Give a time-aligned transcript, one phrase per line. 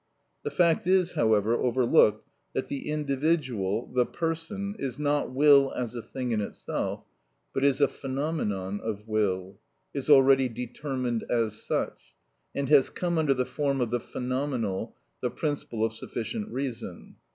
[0.41, 6.01] The fact is, however, overlooked that the individual, the person, is not will as a
[6.01, 7.03] thing in itself,
[7.53, 9.59] but is a phenomenon of will,
[9.93, 12.15] is already determined as such,
[12.55, 17.17] and has come under the form of the phenomenal, the principle of sufficient reason.